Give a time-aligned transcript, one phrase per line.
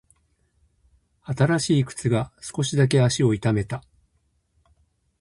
[1.21, 3.83] 新しい靴が少しだけ足を痛めた。